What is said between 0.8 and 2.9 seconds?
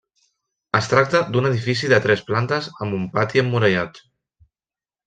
tracta d'un edifici de tres plantes